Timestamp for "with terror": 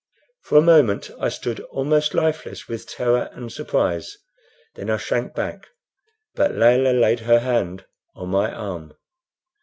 2.67-3.29